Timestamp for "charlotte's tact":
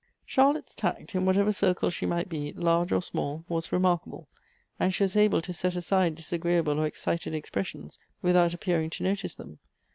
0.25-1.13